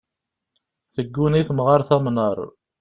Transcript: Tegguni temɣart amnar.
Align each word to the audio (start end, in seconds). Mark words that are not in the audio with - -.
Tegguni 0.93 1.41
temɣart 1.47 1.89
amnar. 1.95 2.37